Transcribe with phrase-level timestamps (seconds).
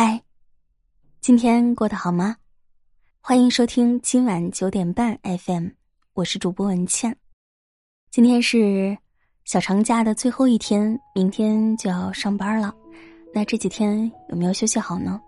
[0.00, 0.22] 嗨，
[1.20, 2.36] 今天过得好吗？
[3.20, 5.70] 欢迎收听今晚九点半 FM，
[6.14, 7.16] 我是主播文倩。
[8.08, 8.96] 今天是
[9.44, 12.72] 小长假的最后一天，明天就要上班了。
[13.34, 15.20] 那这几天有没有休息好呢？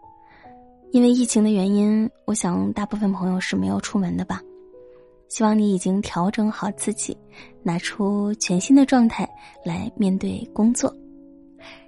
[0.92, 4.40] 因为疫情的原因，我想大部分朋友是没有出门的吧。
[5.30, 7.18] 希望你已经调整好自己，
[7.64, 9.28] 拿出全新的状态
[9.64, 10.96] 来面对工作。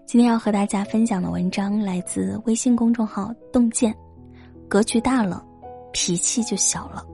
[0.05, 3.95] 今天要和大家分享的文章来自微信公众号“洞见”，
[4.69, 5.43] 格局大了，
[5.93, 7.07] 脾气就小了。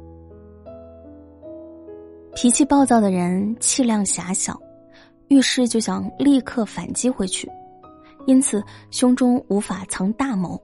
[2.34, 4.59] 脾气暴躁的人气量狭小，
[5.29, 7.48] 遇事就想立刻反击回去，
[8.27, 10.60] 因此胸中无法藏大谋。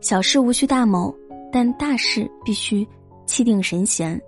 [0.00, 1.12] 小事无需大谋，
[1.50, 2.86] 但大事必须
[3.26, 4.20] 气定神闲，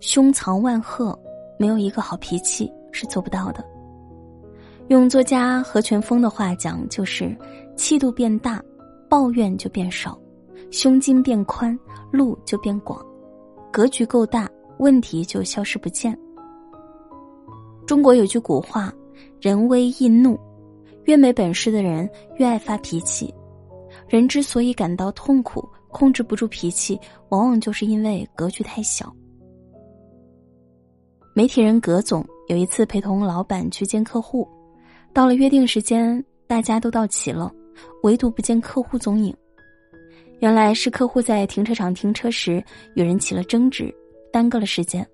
[0.00, 1.18] 胸藏万壑，
[1.58, 3.64] 没有一个好脾气是做不到的。
[4.88, 7.36] 用作家何全峰的话讲，就是
[7.76, 8.62] 气度变大，
[9.08, 10.16] 抱怨就变少；
[10.70, 11.76] 胸襟变宽，
[12.12, 13.00] 路就变广；
[13.72, 14.48] 格局够大，
[14.78, 16.16] 问题就消失不见。
[17.84, 18.92] 中国有句古话
[19.42, 20.38] ：“人微易怒，
[21.04, 23.34] 越没本事的人越爱发脾气。”
[24.06, 26.96] 人之所以感到痛苦，控制不住脾气，
[27.30, 29.12] 往往就是因为格局太小。
[31.34, 34.48] 媒体人葛总有一次陪同老板去见客户。
[35.16, 37.50] 到了约定时间，大家都到齐了，
[38.02, 39.34] 唯独不见客户踪影。
[40.40, 42.62] 原来是客户在停车场停车时
[42.94, 43.90] 与人起了争执，
[44.30, 45.08] 耽搁了时间。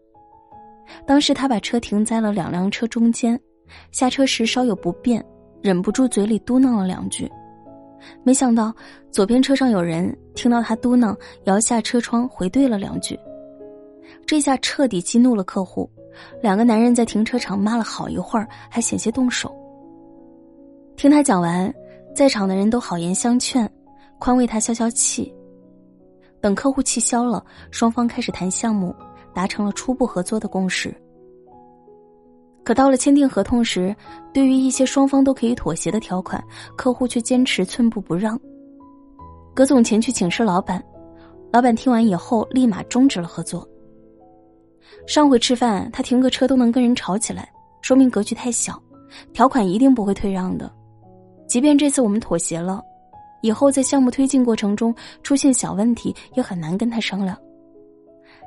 [1.06, 3.40] 当时他把车停在了两辆车中间，
[3.92, 5.24] 下车时稍有不便，
[5.62, 7.30] 忍不住嘴里嘟囔了两句。
[8.24, 8.74] 没想到
[9.12, 13.16] 左边车上有人听到他嘟囔，摇下车窗回对了两句。
[14.26, 15.88] 这下彻底激怒了客户，
[16.42, 19.56] 两个男人在停车场骂了好一会儿，还险些动手。
[21.02, 21.74] 听他讲完，
[22.14, 23.68] 在场的人都好言相劝，
[24.20, 25.34] 宽慰他消消气。
[26.40, 28.94] 等客户气消了，双方开始谈项目，
[29.34, 30.94] 达成了初步合作的共识。
[32.62, 33.92] 可到了签订合同时，
[34.32, 36.40] 对于一些双方都可以妥协的条款，
[36.76, 38.38] 客户却坚持寸步不让。
[39.52, 40.80] 葛总前去请示老板，
[41.50, 43.68] 老板听完以后立马终止了合作。
[45.08, 48.80] 上回吃饭，他停个车都能跟人吵起来，说明格局太小，
[49.32, 50.72] 条款一定不会退让的。
[51.52, 52.82] 即便这次我们妥协了，
[53.42, 57.38] 以后在项目推进过程中出现小问题，也很难跟他商量。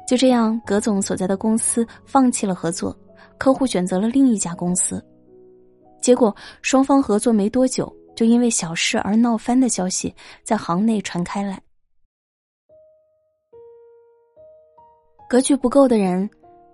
[0.08, 2.98] 就这样，葛总所在的公司放弃了合作，
[3.38, 5.00] 客户选择了另一家公司。
[6.02, 10.12] 结果，双方合作没多久，就因为小事而闹翻的消息
[10.42, 11.62] 在行内传开来。
[15.30, 16.28] 格局不够的人，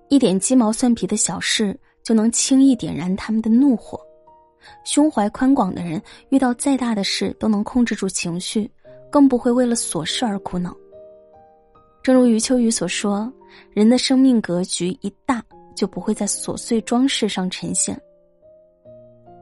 [0.08, 4.00] 一点鸡毛蒜皮的小事就能轻易点燃他们的怒火。
[4.84, 8.70] 胸怀宽广的人，遇到再大的事都能控制住情绪，
[9.10, 10.76] 更不会为了琐事而苦恼。
[12.04, 13.32] 正如余秋雨所说
[13.74, 15.44] ：“人的生命格局一大，
[15.76, 18.00] 就不会在琐碎装饰上呈现。”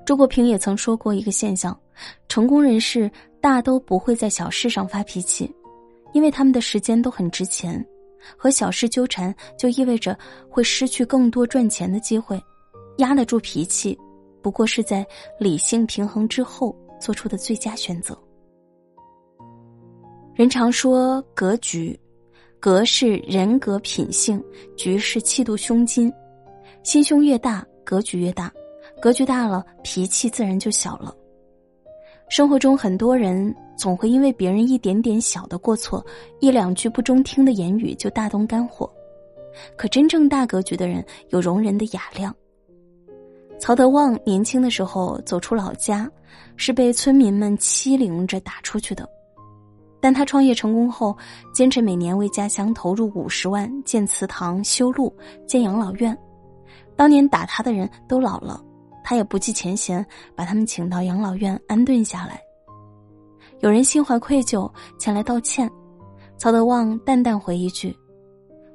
[0.06, 1.80] 周国平也曾说过一个现象：
[2.28, 3.10] 成功人士
[3.40, 5.54] 大都不会在小事上发脾气，
[6.14, 7.86] 因为他们的时间都很值钱，
[8.36, 10.18] 和小事纠缠就意味着
[10.50, 12.42] 会失去更多赚钱的机会，
[12.98, 13.98] 压得住脾气。
[14.42, 15.06] 不过是在
[15.40, 18.18] 理性平衡之后做出的最佳选择。
[20.34, 22.00] 人常说格局，
[22.60, 24.42] 格是人格品性，
[24.78, 26.12] 局是气度胸襟。
[26.84, 28.52] 心胸越大，格局越大。
[29.02, 31.14] 格局大了，脾气自然就小了。
[32.30, 36.06] 生活中很多人总会因为别人一点点小的过错，
[36.40, 38.90] 一两句不中听的言语就大动肝火。
[39.76, 42.34] 可真正大格局的人，有容人的雅量。
[43.60, 46.10] 曹德旺年轻的时候走出老家，
[46.56, 49.08] 是被村民们欺凌着打出去的。
[50.02, 51.16] 但他创业成功后，
[51.54, 55.14] 坚持每年为家乡投入五十万建祠堂、修路、
[55.46, 56.18] 建养老院。
[56.96, 58.64] 当年打他的人都老了，
[59.04, 60.04] 他也不计前嫌，
[60.36, 62.40] 把他们请到养老院安顿下来。
[63.60, 65.70] 有人心怀愧疚前来道歉，
[66.38, 67.94] 曹德旺淡淡回一句：“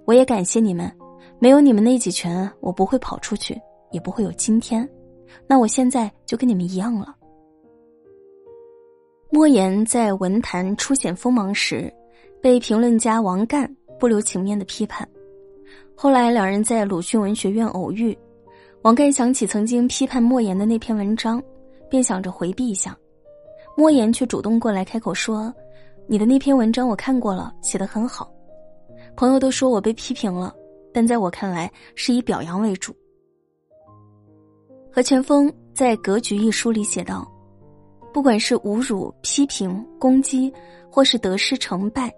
[0.05, 0.95] 我也感谢你们，
[1.39, 3.59] 没有你们那几拳，我不会跑出去。”
[3.95, 4.87] 也不会有今天，
[5.47, 7.15] 那我现在就跟你们一样了。
[9.31, 11.93] 莫言在文坛初显锋芒时，
[12.43, 15.09] 被评论家王干不留情面的批判。
[15.95, 18.17] 后来两人在鲁迅文学院偶遇，
[18.83, 21.41] 王干想起曾经批判莫言的那篇文章，
[21.89, 22.97] 便想着回避一下，
[23.77, 25.55] 莫言却主动过来开口说
[26.09, 28.29] ：“你的那篇文章我看过了，写得很好。
[29.15, 30.53] 朋友都说我被批评了，
[30.93, 32.93] 但在我看来是以表扬为主。”
[34.95, 37.29] 何全峰在《格局》一书里写道
[38.15, 40.55] ：“不管是侮辱、批评、攻击，
[40.89, 42.15] 或是得失成败，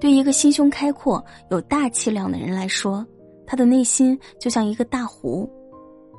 [0.00, 1.20] 对一个心胸开阔、
[1.50, 3.04] 有大气量的人来说，
[3.44, 5.50] 他的内心就像一个大湖，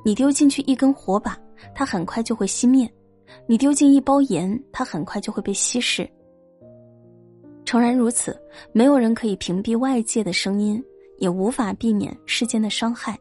[0.04, 1.38] 你丢进去一根火把，
[1.74, 2.86] 它很快就会熄灭；
[3.46, 6.06] 你丢进一包盐，它很快就会被稀释。
[7.64, 8.38] 诚然如此，
[8.72, 10.84] 没有人可以屏蔽外界的声音，
[11.16, 13.18] 也无法避免世间的伤害。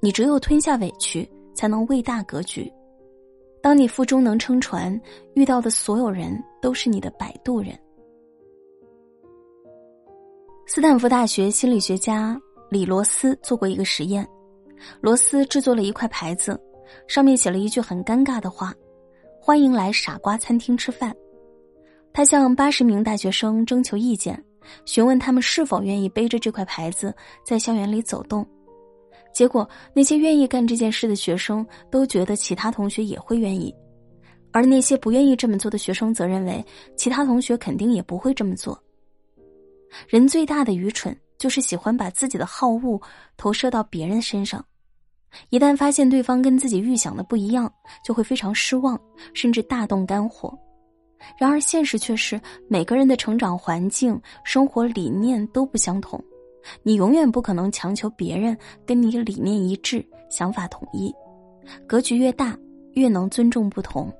[0.00, 2.72] 你只有吞下委屈，才能为大格局。
[3.62, 5.00] 当你腹中能撑船，
[5.34, 7.78] 遇到的所有人都是你的摆渡人。
[10.66, 12.40] 斯坦福大学心理学家
[12.70, 14.26] 李罗斯做过一个实验，
[15.00, 16.58] 罗斯制作了一块牌子，
[17.06, 18.74] 上面写了一句很尴尬的话
[19.40, 21.14] ：“欢迎来傻瓜餐厅吃饭。”
[22.12, 24.42] 他向八十名大学生征求意见，
[24.84, 27.14] 询问他们是否愿意背着这块牌子
[27.44, 28.46] 在校园里走动。
[29.32, 33.74] 结果，那些愿意干这件事的学生都觉得其他同学也会愿意，
[34.52, 36.64] 而那些不愿意这么做的学生则认为
[36.96, 38.78] 其他同学肯定也不会这么做。
[40.08, 43.00] 人最大的愚蠢就是喜欢把自己的好恶
[43.36, 44.64] 投射到别人身上，
[45.50, 47.72] 一旦发现对方跟自己预想的不一样，
[48.04, 49.00] 就会非常失望，
[49.34, 50.56] 甚至大动肝火。
[51.38, 56.22] 然而，现实却是每个人的成长环境、生活理念都不相同，
[56.82, 58.56] 你永远不可能强求别人
[58.86, 61.14] 跟你理念一致、想法统一。
[61.86, 62.56] 格局越大，
[62.92, 64.12] 越能尊重不同。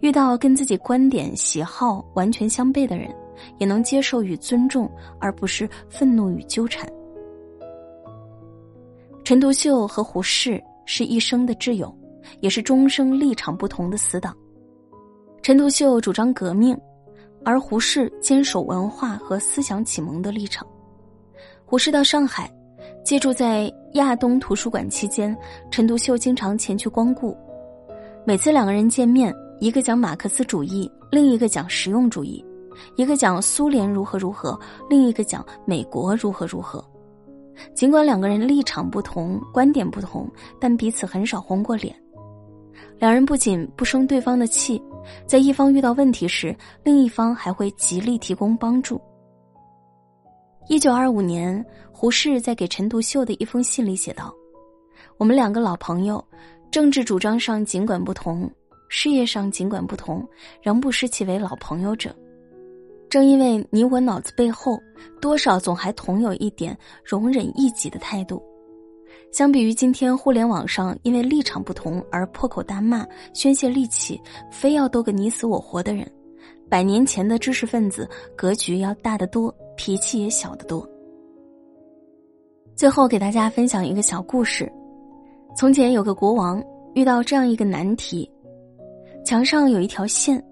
[0.00, 3.14] 遇到跟自己观点、喜好完全相悖的人，
[3.58, 6.88] 也能接受与尊重，而不是愤怒与纠缠。
[9.24, 11.94] 陈独秀和胡适是一生的挚友，
[12.40, 14.34] 也是终生立场不同的死党。
[15.42, 16.76] 陈独秀主张革命，
[17.44, 20.66] 而胡适坚守文化和思想启蒙的立场。
[21.70, 22.50] 胡适到上海，
[23.04, 25.36] 借住在亚东图书馆期间，
[25.70, 27.38] 陈独秀经常前去光顾。
[28.26, 32.44] 每次两个人见面，一个讲马克思主义，另一个讲实用主义；
[32.96, 34.58] 一个讲苏联如何如何，
[34.88, 36.84] 另一个讲美国如何如何。
[37.72, 40.28] 尽管两个人立场不同、观点不同，
[40.60, 41.94] 但彼此很少红过脸。
[42.98, 44.82] 两人不仅不生对方的气。
[45.24, 46.52] 在一方遇到问题时，
[46.82, 49.00] 另一方还会极力提供帮助。
[50.68, 54.32] 一九二五年，胡适在给陈独秀的一封信里写道
[55.18, 56.24] ：“我们两个老朋友，
[56.70, 58.48] 政治主张上尽管不同，
[58.88, 60.26] 事业上尽管不同，
[60.62, 62.14] 仍不失其为老朋友者。
[63.08, 64.78] 正因为你我脑子背后
[65.20, 68.40] 多少总还同有一点容忍异己的态度。”
[69.32, 74.20] 相比于今天互联网上因为立场不同而破口大骂、宣泄戾气，
[74.52, 76.08] 非要斗个你死我活的人，
[76.68, 80.86] 百年前的知识分子格局要大得多，脾气也小得多。
[82.76, 84.70] 最后给大家分享一个小故事：
[85.56, 86.62] 从前有个国王
[86.94, 88.30] 遇到这样一个难题，
[89.24, 90.44] 墙上有一条线，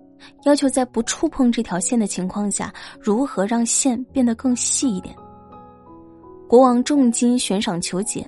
[0.45, 5.15] 要求在不触碰这条线的情况下，如何让线变得更细一点。
[6.49, 8.27] 国王重金悬赏求解。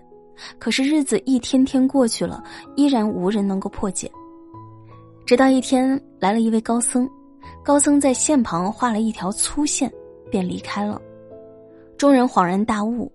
[0.58, 2.44] 可是日子一天天过去了，
[2.76, 4.10] 依然无人能够破解。
[5.24, 7.08] 直到一天来了一位高僧，
[7.64, 9.90] 高僧在线旁画了一条粗线，
[10.30, 11.00] 便离开了。
[11.98, 13.10] 众人恍然大悟，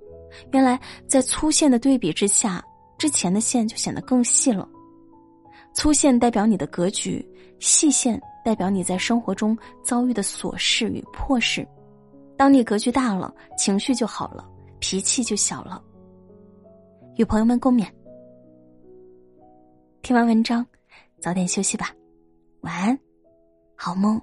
[0.51, 2.63] 原来在粗线的对比之下，
[2.97, 4.67] 之前的线就显得更细了。
[5.73, 7.27] 粗线代表你的格局，
[7.59, 11.67] 细线代表你在生活中遭遇的琐事与破事。
[12.37, 14.47] 当你格局大了，情绪就好了，
[14.79, 15.81] 脾气就小了。
[17.15, 17.87] 与朋友们共勉。
[20.01, 20.65] 听完文章，
[21.19, 21.89] 早点休息吧，
[22.61, 22.99] 晚安，
[23.75, 24.21] 好梦。